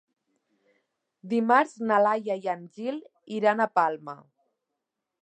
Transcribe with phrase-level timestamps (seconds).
[1.33, 3.01] Dimarts na Laia i en Gil
[3.39, 4.21] iran a Palma.